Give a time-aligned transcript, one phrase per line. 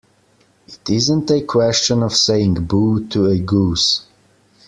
[0.65, 4.01] It isn't a question of saying 'boo' to a goose.